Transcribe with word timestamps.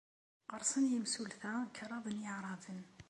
Qersen 0.49 0.85
yimsulta 0.91 1.53
kraḍ 1.77 2.05
n 2.09 2.19
yiɛbaṛen. 2.23 2.81